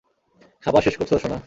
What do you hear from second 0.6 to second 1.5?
খাবার শেষ করছো, সোনা?